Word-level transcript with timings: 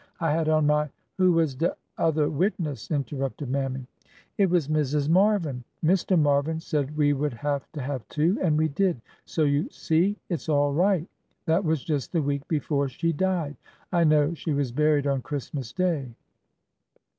I 0.19 0.31
had 0.31 0.49
on 0.49 0.65
my 0.65 0.89
—"Who 1.19 1.33
was 1.33 1.53
de 1.53 1.75
other 1.95 2.27
witness?" 2.27 2.89
interrupted 2.91 3.51
Mammy.'' 3.51 3.85
It 4.39 4.49
was 4.49 4.67
Mrs. 4.67 5.07
Marvin. 5.07 5.63
Mr. 5.85 6.17
Marvin 6.19 6.59
said 6.59 6.97
we 6.97 7.13
would 7.13 7.33
have 7.35 7.71
to 7.73 7.81
have 7.83 8.07
two— 8.09 8.39
and 8.41 8.57
we 8.57 8.67
did. 8.67 8.99
So 9.25 9.43
you 9.43 9.69
see 9.69 10.17
it 10.27 10.41
's 10.41 10.49
all 10.49 10.73
right. 10.73 11.07
That 11.45 11.63
was 11.63 11.83
just 11.83 12.13
the 12.13 12.21
week 12.23 12.47
before 12.47 12.89
she 12.89 13.13
died. 13.13 13.57
I 13.93 14.03
know 14.03 14.33
she 14.33 14.53
was 14.53 14.71
buried 14.71 15.05
on 15.05 15.21
Christmas 15.21 15.71
day." 15.71 16.09